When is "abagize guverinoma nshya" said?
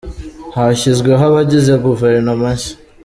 1.29-2.73